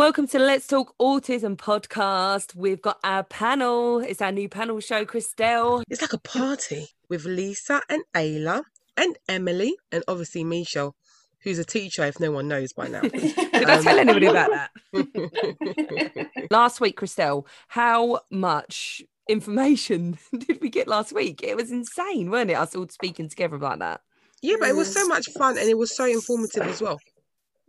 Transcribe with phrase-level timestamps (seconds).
[0.00, 2.54] welcome to Let's Talk Autism podcast.
[2.54, 3.98] We've got our panel.
[3.98, 5.82] It's our new panel show, Christelle.
[5.90, 8.62] It's like a party with Lisa and Ayla
[8.96, 10.96] and Emily and obviously Michelle,
[11.40, 13.00] who's a teacher if no one knows by now.
[13.02, 14.70] Did I Um, tell anybody about that?
[16.50, 21.42] last week, Christelle, how much information did we get last week?
[21.42, 22.54] It was insane, weren't it?
[22.54, 24.00] Us all speaking together like that.
[24.40, 26.98] yeah, but it was so much fun and it was so informative as well.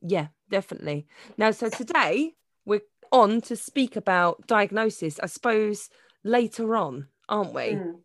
[0.01, 1.07] Yeah, definitely.
[1.37, 2.33] Now, so today
[2.65, 5.89] we're on to speak about diagnosis, I suppose
[6.23, 7.61] later on, aren't we?
[7.61, 7.99] Mm.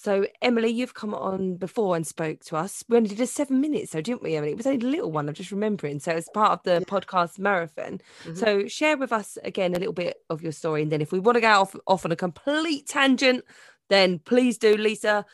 [0.00, 2.84] So, Emily, you've come on before and spoke to us.
[2.88, 4.52] We only did a seven minutes, though, didn't we, Emily?
[4.52, 5.28] It was only a little one.
[5.28, 5.98] I'm just remembering.
[5.98, 8.00] So, it's part of the podcast marathon.
[8.22, 8.38] Mhm.
[8.38, 10.82] So, share with us again a little bit of your story.
[10.82, 13.44] And then, if we want to go off, off on a complete tangent,
[13.88, 15.26] then please do, Lisa.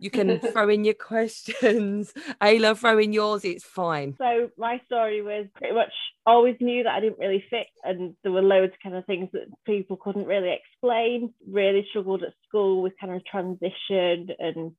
[0.00, 2.14] You can throw in your questions.
[2.40, 3.44] Ayla, throw in yours.
[3.44, 4.16] It's fine.
[4.16, 5.92] So my story was pretty much
[6.24, 9.28] always knew that I didn't really fit, and there were loads of kind of things
[9.34, 11.34] that people couldn't really explain.
[11.46, 14.72] Really struggled at school with kind of transition and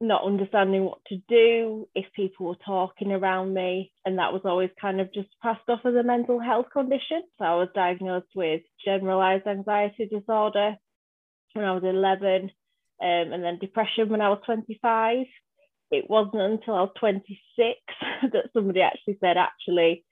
[0.00, 4.70] not understanding what to do if people were talking around me, and that was always
[4.80, 7.22] kind of just passed off as a mental health condition.
[7.38, 10.76] So I was diagnosed with generalized anxiety disorder
[11.52, 12.50] when I was 11,
[13.02, 15.26] um, and then depression when I was 25
[15.90, 17.78] it wasn't until I was 26
[18.32, 20.04] that somebody actually said, actually,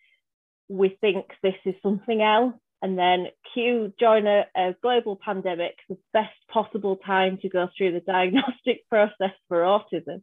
[0.69, 2.55] we think this is something else.
[2.81, 7.93] And then Q during a, a global pandemic, the best possible time to go through
[7.93, 10.23] the diagnostic process for autism.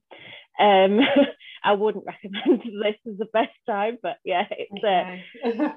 [0.57, 1.01] Um,
[1.63, 5.69] I wouldn't recommend this as the best time, but yeah, it's uh,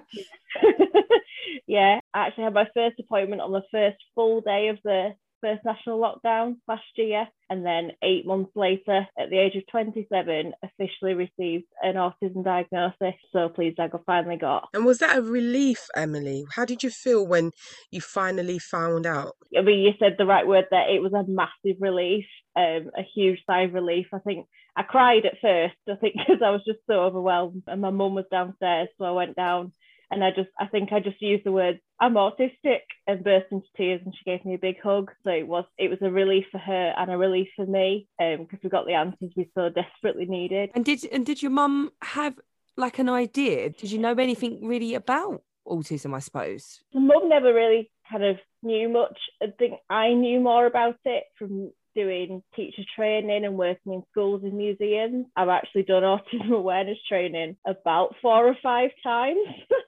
[1.67, 1.99] yeah.
[2.15, 6.01] I actually had my first appointment on the first full day of the first national
[6.01, 7.27] lockdown last year.
[7.51, 13.19] And then eight months later, at the age of 27, officially received an autism diagnosis.
[13.33, 14.69] So pleased I got finally got.
[14.75, 16.45] And was that a relief, Emily?
[16.55, 17.53] How did you feel when
[17.91, 19.35] you finally found out?
[19.57, 20.95] I mean, you said the right word there.
[20.95, 24.07] It was a massive relief, um, a huge sigh of relief.
[24.13, 24.47] I think
[24.77, 27.63] I cried at first, I think, because I was just so overwhelmed.
[27.67, 29.73] And my mum was downstairs, so I went down
[30.11, 33.67] and I just, I think I just used the words, I'm autistic and burst into
[33.77, 35.11] tears and she gave me a big hug.
[35.25, 38.39] So it was, it was a relief for her and a relief for me um,
[38.39, 40.71] because we got the answers we so desperately needed.
[40.75, 42.39] And did and did your mum have
[42.77, 43.71] like an idea?
[43.71, 46.15] Did you know anything really about autism?
[46.15, 46.81] I suppose.
[46.95, 49.19] Mum never really kind of knew much.
[49.43, 54.43] I think I knew more about it from doing teacher training and working in schools
[54.45, 55.27] and museums.
[55.37, 59.47] I've actually done autism awareness training about four or five times.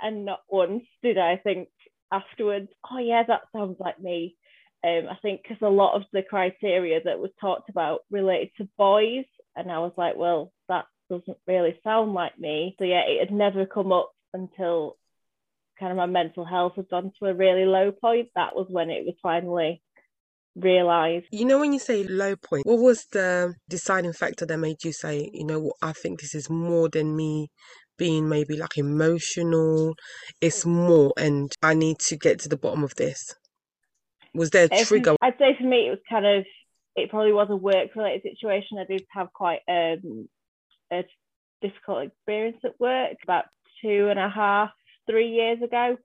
[0.00, 1.68] and not once did I think
[2.12, 4.36] afterwards, oh yeah, that sounds like me.
[4.84, 8.68] Um, I think because a lot of the criteria that was talked about related to
[8.78, 9.24] boys,
[9.56, 12.76] and I was like, well, that doesn't really sound like me.
[12.78, 14.96] So yeah, it had never come up until
[15.78, 18.28] kind of my mental health had gone to a really low point.
[18.34, 19.82] That was when it was finally
[20.54, 21.26] realised.
[21.30, 24.92] You know, when you say low point, what was the deciding factor that made you
[24.92, 27.48] say, you know I think this is more than me
[27.98, 29.94] being maybe like emotional,
[30.40, 33.34] it's more, and I need to get to the bottom of this?
[34.34, 35.16] Was there a trigger?
[35.22, 36.44] I'd say for me, it was kind of,
[36.94, 38.78] it probably was a work related situation.
[38.78, 40.28] I did have quite um,
[40.92, 41.04] a
[41.62, 43.44] difficult experience at work about
[43.82, 44.70] two and a half,
[45.08, 45.96] three years ago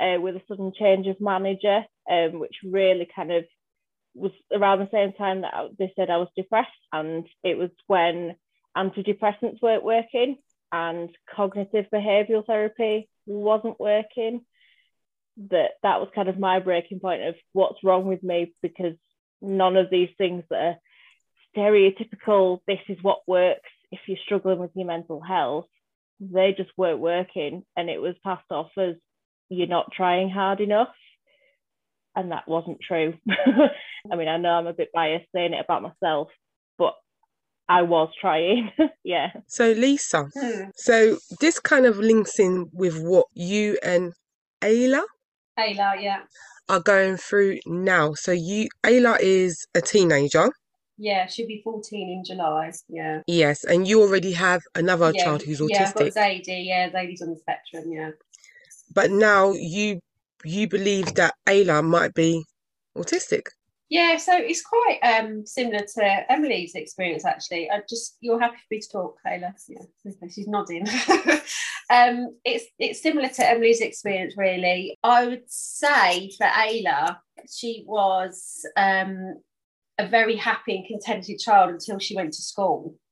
[0.00, 3.44] uh, with a sudden change of manager, um, which really kind of
[4.14, 6.70] was around the same time that I, they said I was depressed.
[6.92, 8.36] And it was when
[8.76, 10.36] antidepressants weren't working
[10.72, 14.44] and cognitive behavioural therapy wasn't working
[15.50, 18.94] that that was kind of my breaking point of what's wrong with me because
[19.40, 20.76] none of these things that are
[21.56, 25.66] stereotypical this is what works if you're struggling with your mental health
[26.20, 28.96] they just weren't working and it was passed off as
[29.48, 30.88] you're not trying hard enough.
[32.14, 33.14] And that wasn't true.
[34.10, 36.28] I mean i know i'm a bit biased saying it about myself
[37.68, 38.70] i was trying
[39.04, 40.64] yeah So, Lisa, Hmm.
[40.76, 44.12] so this kind of links in with what you and
[44.62, 45.02] Ayla
[45.58, 46.20] Ayla, yeah.
[46.68, 48.12] are going through now.
[48.14, 50.50] So, you, Ayla is a teenager,
[50.98, 52.72] Yeah, she'll be 14 in July.
[52.88, 53.22] Yeah.
[53.26, 55.24] yes, and you already have another yeah.
[55.24, 55.70] child who's autistic.
[55.70, 56.12] Yeah, I've got.
[56.14, 56.66] Zadie.
[56.66, 57.84] Yeah, Zadie's on the spectrum.
[57.92, 58.10] Yeah.
[58.94, 60.00] but now you
[60.44, 62.44] you believe that Ayla might be
[62.96, 63.42] autistic.
[63.90, 67.70] Yeah, so it's quite um, similar to Emily's experience, actually.
[67.70, 69.54] I just you're happy for me to talk, Ayla.
[69.66, 70.86] Yeah, she's nodding.
[71.90, 74.98] um, it's it's similar to Emily's experience, really.
[75.02, 77.16] I would say for Ayla,
[77.50, 79.36] she was um,
[79.96, 82.94] a very happy and contented child until she went to school.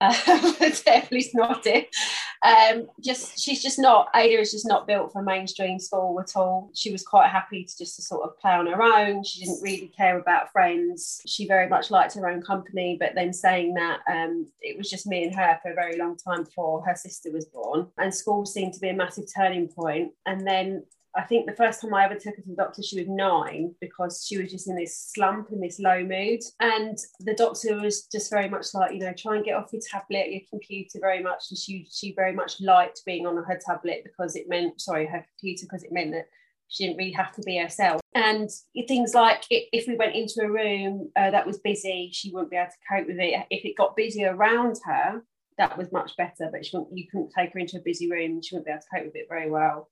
[0.00, 0.14] Uh,
[0.86, 1.86] Emily's nodding.
[2.42, 6.70] Um, just she's just not Ada is just not built for mainstream school at all.
[6.74, 9.24] She was quite happy to just to sort of play on her own.
[9.24, 11.20] She didn't really care about friends.
[11.26, 15.06] She very much liked her own company, but then saying that um, it was just
[15.06, 17.88] me and her for a very long time before her sister was born.
[17.98, 20.12] And school seemed to be a massive turning point.
[20.26, 22.98] And then I think the first time I ever took her to the doctor, she
[22.98, 26.40] was nine because she was just in this slump and this low mood.
[26.60, 29.82] And the doctor was just very much like, you know, try and get off your
[29.90, 31.46] tablet, your computer very much.
[31.50, 35.24] And she she very much liked being on her tablet because it meant, sorry, her
[35.38, 36.28] computer because it meant that
[36.68, 38.00] she didn't really have to be herself.
[38.14, 38.50] And
[38.86, 42.56] things like if we went into a room uh, that was busy, she wouldn't be
[42.56, 43.46] able to cope with it.
[43.50, 45.22] If it got busy around her,
[45.56, 46.50] that was much better.
[46.52, 48.88] But she you couldn't take her into a busy room; she wouldn't be able to
[48.94, 49.88] cope with it very well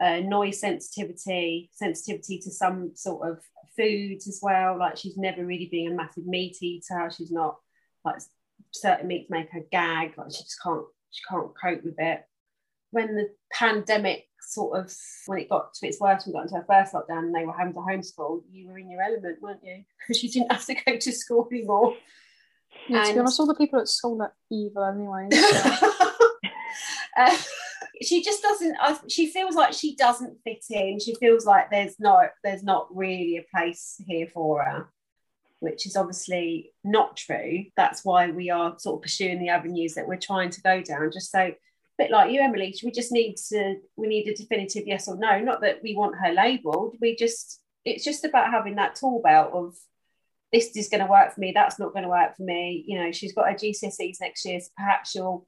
[0.00, 3.40] uh, noise sensitivity, sensitivity to some sort of
[3.76, 4.78] foods as well.
[4.78, 7.10] Like she's never really been a massive meat eater.
[7.16, 7.56] She's not
[8.04, 8.20] like
[8.72, 10.14] certain meats make her gag.
[10.16, 12.24] Like she just can't she can't cope with it.
[12.90, 14.94] When the pandemic sort of
[15.26, 17.52] when it got to its worst, we got into our first lockdown and they were
[17.52, 18.42] having to homeschool.
[18.50, 19.84] You were in your element, weren't you?
[20.06, 21.96] Because you didn't have to go to school anymore.
[22.88, 23.06] Yeah, and...
[23.08, 25.28] to be honest, all the people at school are evil anyway.
[25.32, 25.90] So.
[27.16, 27.36] uh,
[28.02, 31.00] she just doesn't uh, she feels like she doesn't fit in.
[31.00, 34.88] She feels like there's not there's not really a place here for her
[35.60, 37.64] which is obviously not true.
[37.76, 41.10] That's why we are sort of pursuing the avenues that we're trying to go down.
[41.12, 41.56] Just so a
[41.98, 45.38] bit like you emily we just need to we need a definitive yes or no.
[45.40, 49.52] Not that we want her labeled we just it's just about having that tool belt
[49.52, 49.74] of
[50.52, 52.84] this is going to work for me that's not going to work for me.
[52.86, 55.46] You know she's got her gcse's next year so perhaps she'll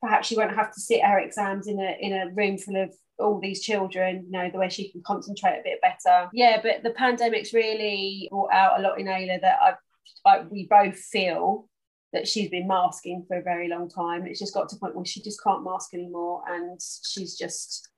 [0.00, 2.94] perhaps she won't have to sit her exams in a in a room full of
[3.18, 6.28] all these children, you know, the way she can concentrate a bit better.
[6.32, 9.72] Yeah, but the pandemic's really brought out a lot in Ayla that I,
[10.24, 11.68] I we both feel
[12.12, 14.26] that she's been masking for a very long time.
[14.26, 17.88] It's just got to a point where she just can't mask anymore, and she's just,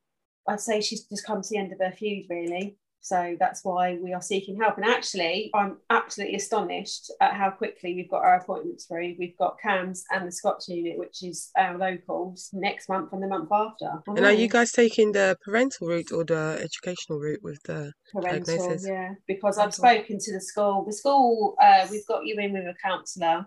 [0.49, 2.77] I'd say she's just come to the end of her fuse, really.
[3.01, 4.77] So that's why we are seeking help.
[4.77, 9.17] And actually, I'm absolutely astonished at how quickly we've got our appointments through.
[9.19, 13.27] We've got CAMHS and the Scotch unit, which is our locals, next month and the
[13.27, 13.91] month after.
[14.07, 18.57] And are you guys taking the parental route or the educational route with the parental?
[18.57, 18.87] Diagnosis?
[18.87, 20.85] Yeah, because I've spoken to the school.
[20.87, 23.47] The school, uh, we've got you in with a counsellor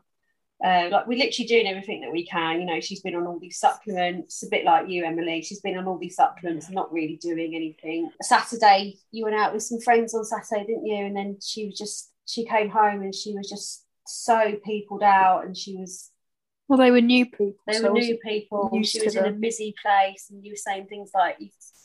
[0.63, 2.61] uh, like we're literally doing everything that we can.
[2.61, 5.41] You know, she's been on all these supplements, a bit like you, Emily.
[5.41, 8.09] She's been on all these supplements, not really doing anything.
[8.21, 11.05] Saturday, you went out with some friends on Saturday, didn't you?
[11.05, 15.45] And then she was just, she came home and she was just so peopled out,
[15.45, 16.11] and she was.
[16.69, 17.55] Well, they were new people.
[17.67, 18.69] They were new people.
[18.83, 21.37] She was in a busy place, and you were saying things like,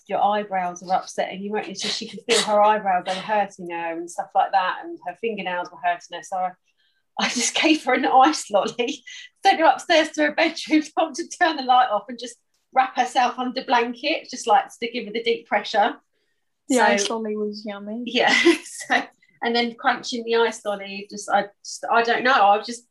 [0.07, 3.15] your eyebrows are upset and you weren't it's just she could feel her eyebrows they
[3.15, 6.49] were hurting her and stuff like that and her fingernails were hurting her so
[7.21, 9.05] I just gave her an ice lolly,
[9.45, 12.37] sent her upstairs to her bedroom, told her to turn the light off and just
[12.73, 15.97] wrap herself under blanket, just like to give her the deep pressure.
[16.69, 18.03] The so, ice lolly was yummy.
[18.07, 18.35] Yeah.
[18.63, 19.03] So,
[19.43, 22.33] and then crunching the ice lolly, just I just I don't know.
[22.33, 22.87] I was just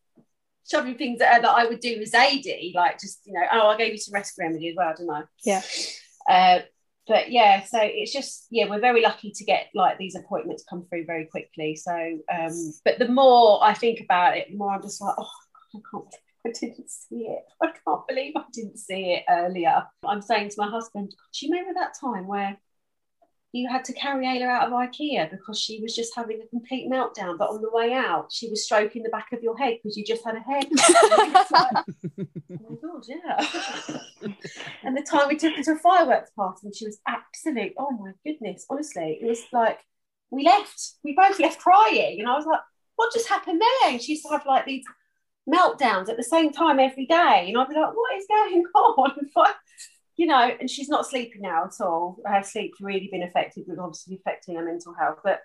[0.69, 3.67] shoving things at her that I would do as Zadie, like just you know, oh,
[3.67, 5.23] I gave you some rescue remedy as well, didn't I?
[5.43, 5.61] Yeah.
[6.29, 6.59] Uh,
[7.07, 10.85] but yeah, so it's just yeah, we're very lucky to get like these appointments come
[10.89, 11.75] through very quickly.
[11.75, 15.29] So, um, but the more I think about it, the more I'm just like, oh,
[15.75, 16.15] I can't.
[16.45, 17.43] I didn't see it.
[17.61, 19.83] I can't believe I didn't see it earlier.
[20.05, 22.57] I'm saying to my husband, do you remember that time where
[23.53, 26.89] you had to carry Ayla out of IKEA because she was just having a complete
[26.91, 27.37] meltdown.
[27.37, 30.03] But on the way out, she was stroking the back of your head because you
[30.03, 30.67] just had a head.
[31.51, 31.85] like,
[32.51, 34.31] oh my god, yeah.
[34.83, 37.73] and the time we took her to a fireworks party, and she was absolute.
[37.77, 39.79] Oh my goodness, honestly, it was like
[40.29, 40.95] we left.
[41.03, 42.61] We both left crying, and I was like,
[42.97, 44.83] "What just happened there?" And she used to have like these
[45.49, 49.29] meltdowns at the same time every day, and I'd be like, "What is going on?"
[50.17, 52.17] You know, and she's not sleeping now at all.
[52.25, 55.19] Her sleep's really been affected, with obviously affecting her mental health.
[55.23, 55.41] But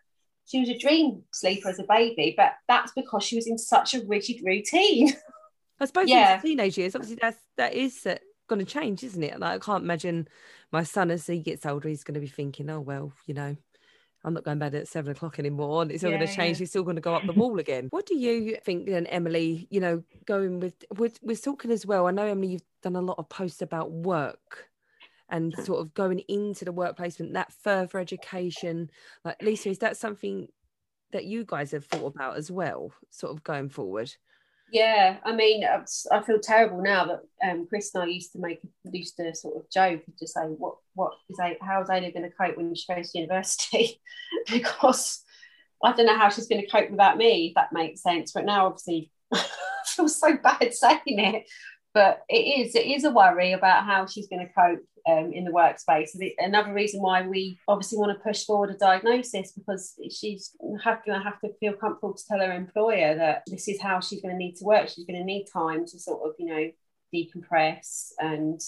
[0.47, 3.95] she was a dream sleeper as a baby, but that's because she was in such
[3.95, 5.13] a rigid routine.
[5.81, 6.37] I suppose yeah.
[6.37, 8.17] in teenage years, obviously that's that is uh,
[8.49, 9.39] going to change, isn't it?
[9.39, 10.29] Like I can't imagine
[10.71, 13.57] my son as he gets older, he's going to be thinking, oh well, you know,
[14.25, 16.59] I'm not going bed at seven o'clock anymore, and it's all yeah, going to change.
[16.59, 16.63] Yeah.
[16.63, 17.89] He's still going to go up the wall again.
[17.91, 19.67] what do you think, then, Emily?
[19.71, 22.07] You know, going with we're, we're talking as well.
[22.07, 24.69] I know, Emily, you've done a lot of posts about work
[25.29, 28.91] and sort of going into the work placement, that further education.
[29.25, 30.49] Like Lisa, is that something
[31.11, 34.15] that you guys have thought about as well, sort of going forward?
[34.73, 38.59] Yeah, I mean, I feel terrible now that um, Chris and I used to make
[38.91, 42.35] used to sort of joke just say, "What, what is a, how's Ada going to
[42.35, 44.01] cope when she goes to university?"
[44.51, 45.23] because
[45.85, 47.49] I don't know how she's going to cope without me.
[47.49, 48.33] If that makes sense.
[48.33, 49.45] But now, obviously, I
[49.85, 51.45] feel so bad saying it.
[51.93, 55.45] but it is it is a worry about how she's going to cope um, in
[55.45, 56.11] the workspace.
[56.39, 61.25] Another reason why we obviously want to push forward a diagnosis because she's going to
[61.25, 64.39] have to feel comfortable to tell her employer that this is how she's going to
[64.39, 64.89] need to work.
[64.89, 66.71] She's going to need time to sort of you know
[67.15, 68.61] decompress and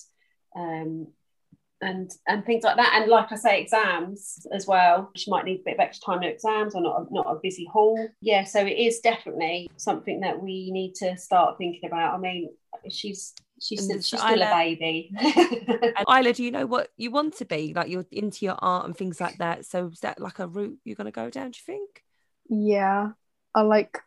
[0.57, 1.09] um,
[1.81, 2.93] and and things like that.
[2.95, 5.11] And like I say, exams as well.
[5.14, 7.67] She might need a bit of extra time in exams or not not a busy
[7.67, 8.09] hall.
[8.21, 12.14] Yeah, so it is definitely something that we need to start thinking about.
[12.14, 12.50] I mean,
[12.91, 15.11] she's she's, she's still Isla, a baby.
[15.18, 17.73] and Isla, do you know what you want to be?
[17.75, 19.64] Like you're into your art and things like that.
[19.64, 21.50] So is that like a route you're going to go down?
[21.50, 22.02] Do you think?
[22.49, 23.12] Yeah,
[23.54, 23.99] I like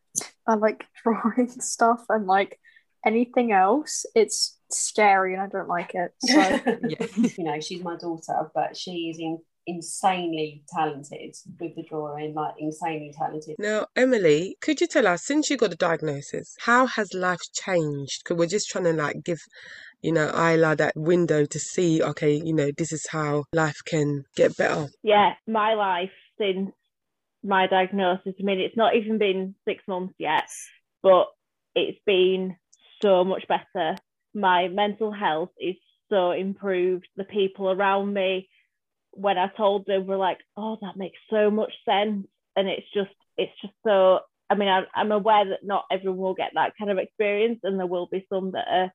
[0.47, 2.59] I like drawing stuff and like
[3.05, 4.05] anything else.
[4.15, 6.13] It's scary and I don't like it.
[6.19, 7.07] So yeah.
[7.15, 12.55] you know, she's my daughter, but she is in, insanely talented with the drawing, like
[12.57, 13.55] insanely talented.
[13.59, 18.23] Now, Emily, could you tell us since you got the diagnosis, how has life changed?
[18.23, 19.39] Because we're just trying to like give
[20.03, 24.25] you know, Isla that window to see, okay, you know, this is how life can
[24.35, 24.89] get better.
[25.01, 26.69] Yeah, my life since
[27.43, 30.47] my diagnosis, I mean, it's not even been six months yet,
[31.01, 31.25] but
[31.73, 32.55] it's been
[33.01, 33.95] so much better
[34.37, 35.75] my mental health is
[36.09, 37.07] so improved.
[37.17, 38.47] The people around me,
[39.17, 42.87] when I told them, we were like, "Oh, that makes so much sense," and it's
[42.93, 44.19] just, it's just so.
[44.49, 47.79] I mean, I, I'm aware that not everyone will get that kind of experience, and
[47.79, 48.93] there will be some that are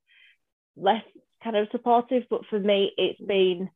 [0.76, 1.04] less
[1.44, 2.24] kind of supportive.
[2.30, 3.68] But for me, it's been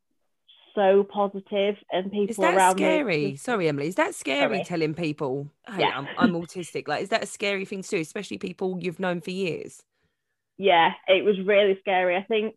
[0.75, 3.25] so positive, and people is that around scary?
[3.25, 3.37] me.
[3.37, 4.57] Sorry, Emily, is that scary?
[4.57, 4.65] Sorry.
[4.65, 5.91] Telling people, "Hey, yeah.
[5.95, 9.21] I'm, I'm autistic." Like, is that a scary thing to do, especially people you've known
[9.21, 9.83] for years?
[10.59, 12.17] yeah, it was really scary.
[12.17, 12.57] I think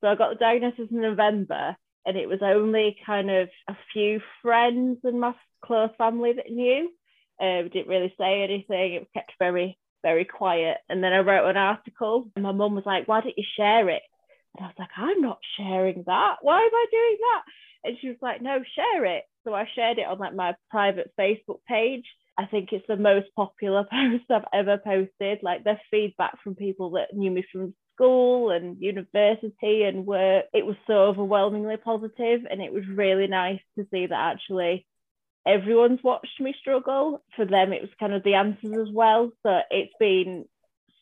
[0.00, 0.08] so.
[0.08, 1.76] I got the diagnosis in November,
[2.06, 5.34] and it was only kind of a few friends and my
[5.64, 6.90] close family that knew.
[7.38, 8.94] Um, didn't really say anything.
[8.94, 10.78] It was kept very, very quiet.
[10.88, 13.90] And then I wrote an article, and my mum was like, "Why don't you share
[13.90, 14.02] it?"
[14.56, 16.36] And I was like, "I'm not sharing that.
[16.40, 17.42] Why am I doing that?"
[17.84, 21.12] And she was like, "No, share it." So I shared it on like my private
[21.18, 22.06] Facebook page
[22.38, 25.40] I think it's the most popular post I've ever posted.
[25.42, 30.66] Like the feedback from people that knew me from school and university and work, it
[30.66, 34.86] was so overwhelmingly positive, and it was really nice to see that actually
[35.46, 37.22] everyone's watched me struggle.
[37.36, 39.32] For them, it was kind of the answers as well.
[39.42, 40.44] So it's been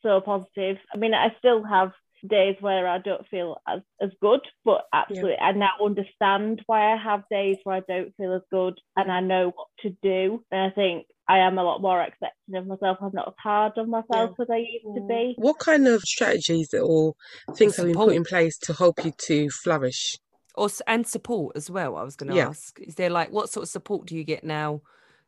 [0.02, 0.76] so positive.
[0.94, 1.92] I mean, I still have
[2.26, 5.46] days where I don't feel as, as good, but absolutely, yeah.
[5.46, 9.20] I now understand why I have days where I don't feel as good and I
[9.20, 10.44] know what to do.
[10.50, 12.98] And I think I am a lot more accepting of myself.
[13.00, 14.42] I'm not as hard on myself yeah.
[14.42, 15.34] as I used to be.
[15.36, 17.14] What kind of strategies or
[17.54, 20.16] things have been put in place to help you to flourish?
[20.56, 21.96] Or and support as well.
[21.96, 22.48] I was going to yeah.
[22.48, 24.82] ask: Is there like what sort of support do you get now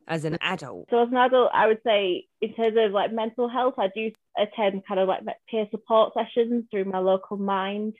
[0.07, 0.87] as an adult?
[0.89, 4.11] So as an adult, I would say in terms of like mental health, I do
[4.37, 7.95] attend kind of like peer support sessions through my local mind.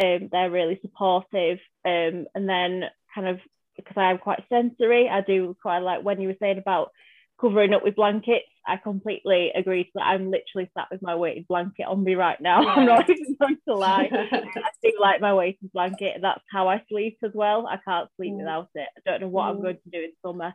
[0.00, 1.58] Um, they're really supportive.
[1.84, 3.40] Um, and then kind of
[3.76, 6.92] because I am quite sensory, I do quite like when you were saying about
[7.40, 8.46] covering up with blankets.
[8.66, 10.06] I completely agree to that.
[10.06, 12.62] I'm literally sat with my weighted blanket on me right now.
[12.62, 12.68] Yeah.
[12.76, 14.08] I'm not even going to lie.
[14.12, 16.18] I do like my weighted blanket.
[16.20, 17.66] That's how I sleep as well.
[17.66, 18.38] I can't sleep mm.
[18.38, 18.88] without it.
[18.96, 19.50] I don't know what mm.
[19.50, 20.52] I'm going to do in summer.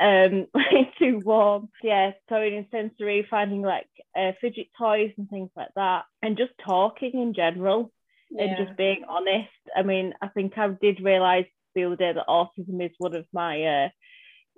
[0.00, 1.68] Um, it's too warm.
[1.82, 6.52] Yeah, going in sensory, finding like uh, fidget toys and things like that, and just
[6.66, 7.92] talking in general.
[8.32, 8.44] Yeah.
[8.44, 9.48] And just being honest.
[9.76, 13.26] I mean, I think I did realize the other day that autism is one of
[13.32, 13.88] my uh,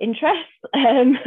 [0.00, 0.40] interest.
[0.74, 1.18] Um,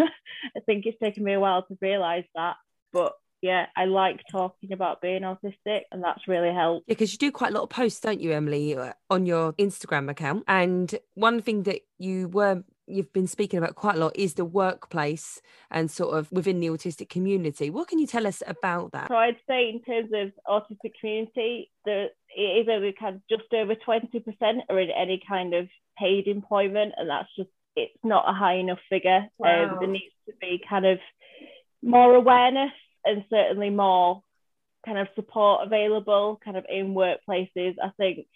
[0.55, 2.55] I think it's taken me a while to realise that,
[2.91, 6.86] but yeah, I like talking about being autistic, and that's really helped.
[6.88, 9.53] Yeah, because you do quite a lot of posts, don't you, Emily, uh, on your
[9.53, 10.45] Instagram account?
[10.48, 14.45] And one thing that you were you've been speaking about quite a lot is the
[14.45, 15.41] workplace
[15.72, 17.69] and sort of within the autistic community.
[17.69, 19.07] What can you tell us about that?
[19.07, 24.60] So I'd say in terms of autistic community, is only kind of just over 20%
[24.69, 25.67] are in any kind of
[25.98, 29.27] paid employment, and that's just it's not a high enough figure.
[29.38, 29.72] Wow.
[29.72, 31.00] Um, there needs to be kind of
[31.82, 32.72] more awareness
[33.03, 34.24] and certainly more
[34.86, 37.75] kind of support available kind of in workplaces.
[37.82, 38.27] I think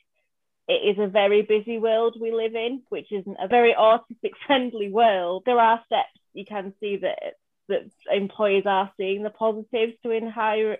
[0.68, 4.90] it is a very busy world we live in, which isn't a very autistic friendly
[4.90, 5.44] world.
[5.46, 7.36] There are steps you can see that
[7.68, 10.78] that employers are seeing the positives to in hire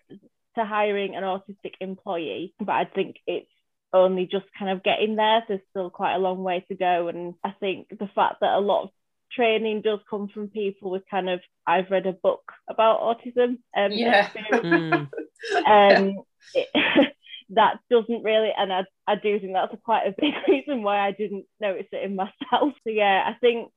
[0.56, 3.50] to hiring an autistic employee, but I think it's
[3.94, 5.44] only just kind of getting there.
[5.48, 7.08] There's still quite a long way to go.
[7.08, 8.90] And I think the fact that a lot of
[9.32, 13.58] training does come from people with kind of I've read a book about autism.
[13.76, 14.30] Um, yeah.
[14.52, 15.10] mm.
[15.68, 16.68] um, it,
[17.52, 21.00] that doesn't really, and I, I do think that's a quite a big reason why
[21.00, 22.74] I didn't notice it in myself.
[22.84, 23.72] So yeah, I think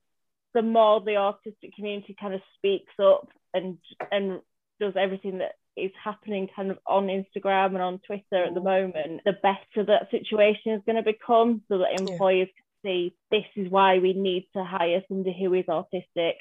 [0.54, 3.78] the more the autistic community kind of speaks up and
[4.10, 4.40] and
[4.80, 8.64] does everything that is happening kind of on Instagram and on Twitter at the mm.
[8.64, 13.44] moment, the better that situation is going to become so that employers can see this
[13.56, 16.34] is why we need to hire somebody who is autistic.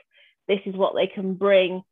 [0.48, 1.84] This is what they can bring.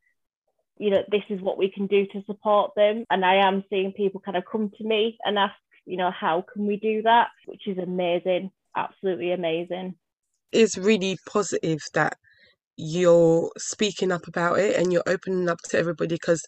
[0.77, 3.05] You know, this is what we can do to support them.
[3.09, 5.55] And I am seeing people kind of come to me and ask,
[5.85, 7.29] you know, how can we do that?
[7.45, 9.95] Which is amazing, absolutely amazing.
[10.51, 12.17] It's really positive that
[12.81, 16.41] you're speaking up about it and you're opening up to everybody because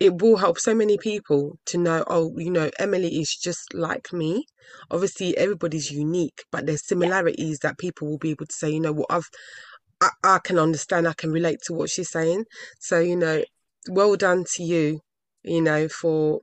[0.00, 4.12] it will help so many people to know oh you know emily is just like
[4.12, 4.44] me.
[4.90, 8.92] Obviously everybody's unique but there's similarities that people will be able to say you know
[8.92, 9.06] what?
[9.10, 9.28] I've
[10.00, 12.46] I, I can understand i can relate to what she's saying.
[12.80, 13.44] So you know
[13.88, 15.00] well done to you
[15.44, 16.40] you know for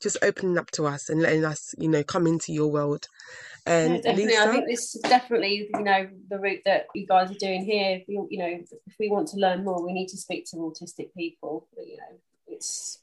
[0.00, 3.04] just opening up to us and letting us you know come into your world
[3.68, 4.26] and No, definitely.
[4.26, 4.40] Lisa?
[4.40, 8.02] I think this is definitely, you know, the route that you guys are doing here.
[8.06, 8.46] You, you know,
[8.86, 11.68] if we want to learn more, we need to speak to autistic people.
[11.76, 12.98] You know, it's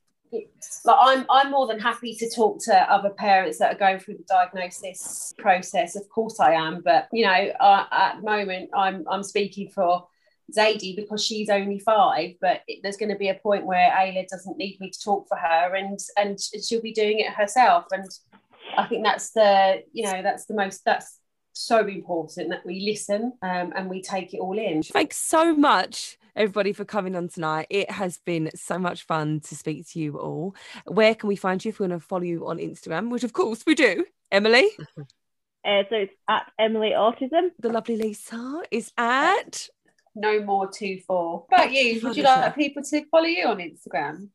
[0.84, 4.17] like I'm I'm more than happy to talk to other parents that are going through
[4.17, 5.95] the diagnosis process.
[5.95, 10.07] Of course, I am, but you know, uh, at the moment, I'm I'm speaking for
[10.55, 14.27] Zadie because she's only five, but it, there's going to be a point where Ayla
[14.27, 17.86] doesn't need me to talk for her, and and she'll be doing it herself.
[17.91, 18.10] And
[18.77, 21.20] I think that's the you know that's the most that's
[21.53, 24.84] so important that we listen um, and we take it all in.
[24.84, 27.67] Thanks so much, everybody, for coming on tonight.
[27.70, 30.55] It has been so much fun to speak to you all.
[30.86, 33.10] Where can we find you if we want to follow you on Instagram?
[33.10, 34.05] Which, of course, we do.
[34.32, 34.67] Emily,
[35.65, 37.50] Uh, so it's at Emily Autism.
[37.58, 39.67] the lovely Lisa, is at.
[40.13, 41.46] No more two four.
[41.48, 42.00] What about you?
[42.03, 44.29] Would you like people to follow you on Instagram?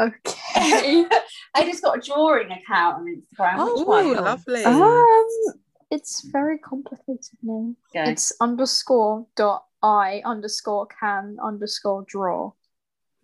[0.00, 1.06] Okay.
[1.54, 3.54] I just got a drawing account on Instagram.
[3.58, 5.54] Oh, Ooh, lovely um,
[5.90, 7.76] it's very complicated name.
[7.92, 8.02] Go.
[8.02, 12.50] It's underscore dot i underscore can underscore draw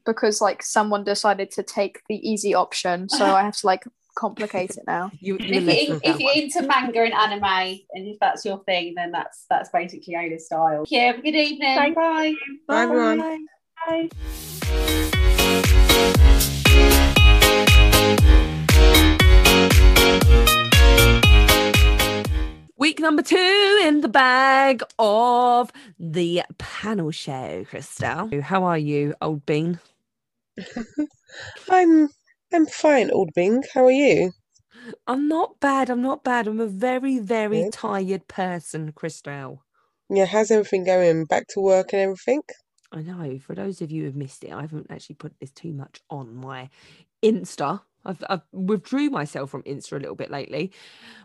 [0.04, 4.70] because like someone decided to take the easy option, so I have to like complicate
[4.76, 5.10] it now.
[5.20, 6.38] You, if, you you're, left in- with if you're one.
[6.38, 10.84] into manga and anime, and if that's your thing, then that's that's basically Ayla's style.
[10.88, 11.76] Yeah, good evening.
[11.76, 12.34] Thank Bye.
[12.66, 13.18] Bye, everyone.
[13.88, 14.08] Bye.
[14.62, 15.10] Bye.
[22.76, 28.40] Week number two in the bag of the panel show, Christelle.
[28.40, 29.80] How are you, old bean?
[31.70, 32.08] i'm
[32.52, 34.32] i'm fine old bing how are you
[35.06, 35.90] I'm not bad.
[35.90, 36.46] I'm not bad.
[36.46, 37.72] I'm a very, very Good.
[37.72, 39.58] tired person, Christelle.
[40.08, 42.42] yeah how's everything going back to work and everything
[42.92, 43.38] I know.
[43.38, 46.34] For those of you who've missed it, I haven't actually put this too much on
[46.34, 46.68] my
[47.22, 47.80] Insta.
[48.04, 50.72] I've, I've withdrew myself from Insta a little bit lately.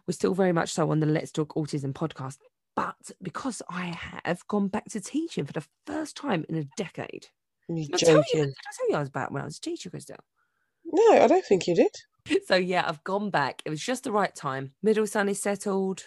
[0.07, 2.37] We're still very much so on the Let's Talk Autism podcast,
[2.75, 7.27] but because I have gone back to teaching for the first time in a decade.
[7.69, 9.45] you Did I tell you, joking did I tell you I was back when I
[9.45, 10.19] was a teacher, Christelle?
[10.87, 11.89] no i don't think you did
[12.47, 13.61] so yeah, I've gone back.
[13.65, 14.73] It was just the right time.
[14.81, 16.03] Middle son is settled.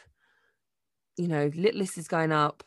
[1.16, 2.64] You know, littlest is going up.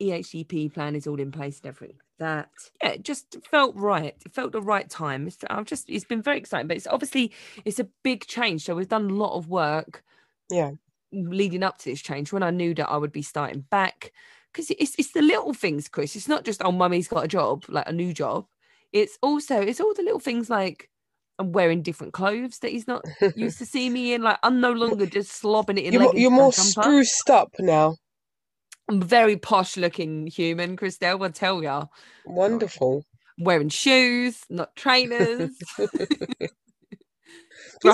[0.00, 1.98] EHCP plan is all in place and everything.
[2.18, 2.48] That
[2.82, 4.14] yeah, it just felt right.
[4.24, 5.26] It felt the right time.
[5.26, 7.32] It's, I've just it's been very exciting, but it's obviously
[7.64, 8.64] it's a big change.
[8.64, 10.04] So we've done a lot of work
[10.50, 10.72] yeah
[11.12, 14.12] leading up to this change when I knew that I would be starting back.
[14.52, 16.14] Because it's it's the little things, Chris.
[16.14, 18.46] It's not just oh, mummy's got a job, like a new job.
[18.92, 20.88] It's also it's all the little things like
[21.40, 23.04] I'm wearing different clothes that he's not
[23.36, 24.22] used to see me in.
[24.22, 27.96] Like I'm no longer just slobbing it in you're, more, you're more spruced up now
[28.90, 31.24] very posh looking human, Christelle.
[31.24, 31.86] I tell ya,
[32.24, 33.04] wonderful
[33.38, 35.50] wearing shoes, not trainers.
[35.78, 35.88] these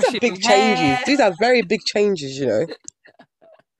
[0.04, 1.02] are big my changes hair.
[1.06, 2.66] these are very big changes you know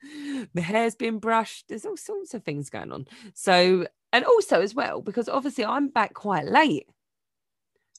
[0.54, 1.68] the hair's been brushed.
[1.68, 3.06] There's all sorts of things going on.
[3.34, 6.86] So, and also as well, because obviously I'm back quite late.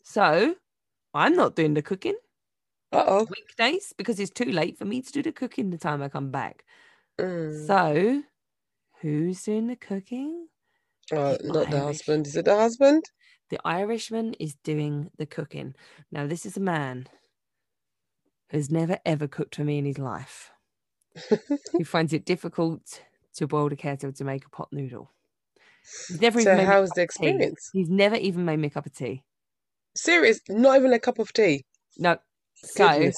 [0.04, 0.56] So
[1.14, 2.16] I'm not doing the cooking
[2.92, 6.10] uh-oh weekdays because it's too late for me to do the cooking the time I
[6.10, 6.66] come back.
[7.20, 7.68] Mm.
[7.68, 8.24] So
[9.02, 10.48] who's doing the cooking?
[11.12, 13.04] Uh, oh, It's not the husband is it the husband
[13.50, 15.76] The Irishman is doing the cooking.
[16.12, 17.08] Now, this is a man
[18.50, 20.52] who's never ever cooked for me in his life.
[21.78, 23.02] He finds it difficult
[23.36, 25.12] to boil the kettle to make a pot noodle.
[26.08, 28.60] He's never so even made me a how's cup the experience He's never even made
[28.60, 29.24] me a cup of tea.
[29.96, 31.66] serious not even a cup of tea
[31.98, 32.18] No.
[32.54, 33.12] So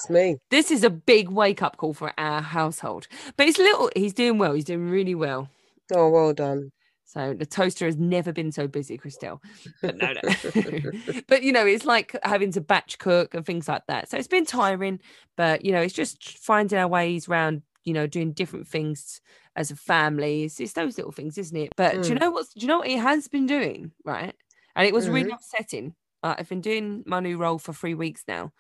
[0.49, 3.07] this is a big wake up call for our household.
[3.35, 3.89] But it's little.
[3.93, 4.53] He's doing well.
[4.53, 5.49] He's doing really well.
[5.93, 6.71] Oh well done
[7.05, 9.39] So the toaster has never been so busy, Christelle.
[9.81, 10.21] But no, no.
[11.27, 14.09] but you know, it's like having to batch cook and things like that.
[14.09, 14.99] So it's been tiring,
[15.37, 19.21] but you know, it's just finding our ways around, you know, doing different things
[19.55, 20.43] as a family.
[20.43, 21.73] It's, it's those little things, isn't it?
[21.75, 22.21] But do you Mm.
[22.21, 22.47] know what?
[22.55, 23.91] Do you know what he has been doing?
[24.05, 24.33] Right,
[24.75, 25.95] and it was really upsetting.
[26.23, 28.53] Uh, I've been doing my new role for three weeks now,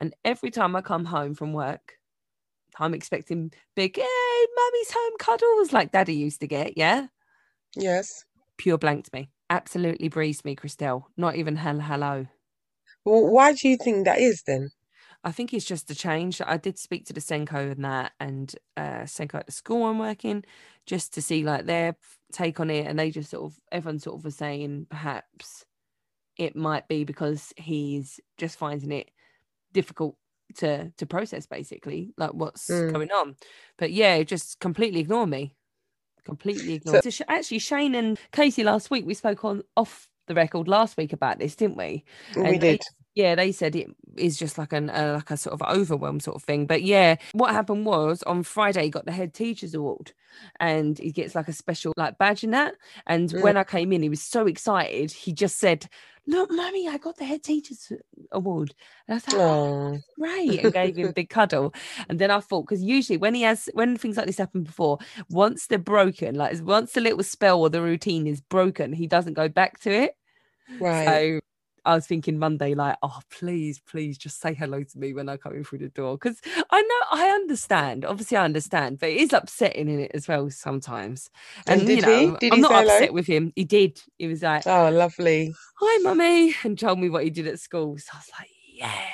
[0.00, 1.95] and every time I come home from work,
[2.78, 6.76] I'm expecting big, hey, mummy's home cuddles like daddy used to get.
[6.76, 7.06] Yeah.
[7.74, 8.24] Yes.
[8.58, 9.30] Pure blanked me.
[9.50, 11.04] Absolutely breezed me, Christelle.
[11.16, 12.26] Not even hell hello.
[13.04, 14.70] Well, why do you think that is then?
[15.22, 16.40] I think it's just a change.
[16.44, 19.98] I did speak to the SENCo and that, and uh, SENCo at the school I'm
[19.98, 20.44] working,
[20.86, 21.96] just to see like their
[22.32, 25.64] take on it, and they just sort of everyone sort of was saying perhaps
[26.36, 29.10] it might be because he's just finding it
[29.72, 30.16] difficult
[30.58, 32.92] to to process, basically, like what's Mm.
[32.92, 33.36] going on.
[33.78, 35.54] But yeah, just completely ignore me,
[36.24, 36.96] completely ignore.
[36.96, 40.66] So- So, Sh- actually, Shane and Casey last week we spoke on off the record
[40.68, 42.04] last week about this, didn't we?
[42.34, 42.82] we And they- did.
[43.16, 46.36] Yeah, they said it is just like an uh, like a sort of overwhelm sort
[46.36, 46.66] of thing.
[46.66, 50.12] But yeah, what happened was on Friday he got the head teachers award,
[50.60, 52.74] and he gets like a special like badge in that.
[53.06, 53.40] And Mm.
[53.40, 55.12] when I came in, he was so excited.
[55.12, 55.88] He just said,
[56.26, 57.90] "Look, mummy, I got the head teachers
[58.32, 58.74] award."
[59.08, 61.74] And I like, "Oh, Oh, great!" and gave him a big cuddle.
[62.08, 64.98] And then I thought, because usually when he has when things like this happen before,
[65.30, 69.34] once they're broken, like once the little spell or the routine is broken, he doesn't
[69.34, 70.16] go back to it.
[70.78, 71.22] right.
[71.22, 71.40] So
[71.86, 75.36] I was thinking Monday, like, oh, please, please just say hello to me when I
[75.36, 76.18] come in through the door.
[76.18, 78.04] Because I know I understand.
[78.04, 81.30] Obviously, I understand, but it is upsetting in it as well sometimes.
[81.66, 82.36] And you did know, he?
[82.38, 82.94] Did I'm he not say hello?
[82.94, 83.52] upset with him.
[83.54, 84.02] He did.
[84.18, 85.54] He was like, oh, lovely.
[85.76, 87.96] hi, mummy, and told me what he did at school.
[87.98, 89.06] So I was like, yes.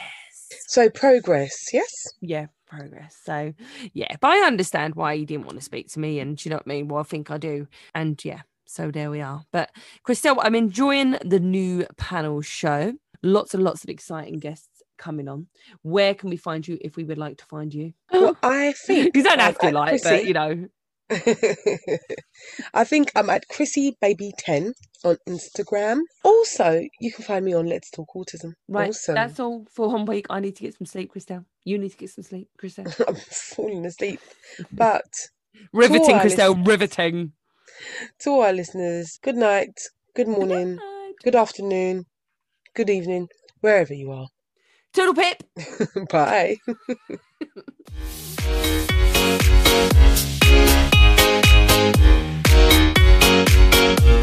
[0.66, 2.08] So progress, yes.
[2.20, 3.18] Yeah, progress.
[3.24, 3.52] So,
[3.92, 6.18] yeah, but I understand why he didn't want to speak to me.
[6.20, 6.88] And do you know what I mean?
[6.88, 7.66] Well, I think I do.
[7.94, 8.40] And yeah,
[8.72, 9.42] so there we are.
[9.52, 9.70] But
[10.06, 12.94] Christelle, I'm enjoying the new panel show.
[13.22, 15.46] Lots and lots of exciting guests coming on.
[15.82, 17.92] Where can we find you if we would like to find you?
[18.12, 20.66] Well, I think you don't have to like, but you know,
[22.74, 24.72] I think I'm at Chrissy Baby 10
[25.04, 26.00] on Instagram.
[26.24, 28.52] Also, you can find me on Let's Talk Autism.
[28.68, 28.90] right.
[28.90, 29.14] Awesome.
[29.14, 30.26] That's all for one week.
[30.30, 31.44] I need to get some sleep, Christelle.
[31.64, 32.92] You need to get some sleep, Christelle.
[33.08, 34.20] I'm falling asleep.
[34.72, 35.04] But
[35.72, 37.32] riveting, Christelle, listeners- riveting
[38.20, 39.80] to all our listeners, good night,
[40.14, 42.06] good morning, good, good afternoon,
[42.74, 43.28] good evening,
[43.60, 44.28] wherever you are.
[44.92, 45.42] Toodle pip.
[46.10, 46.58] Bye.